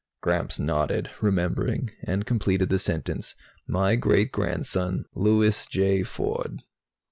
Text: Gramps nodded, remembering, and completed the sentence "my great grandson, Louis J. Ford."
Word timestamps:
Gramps 0.19 0.57
nodded, 0.57 1.11
remembering, 1.21 1.91
and 2.03 2.25
completed 2.25 2.69
the 2.69 2.79
sentence 2.79 3.35
"my 3.67 3.95
great 3.95 4.31
grandson, 4.31 5.05
Louis 5.13 5.67
J. 5.69 6.01
Ford." 6.01 6.63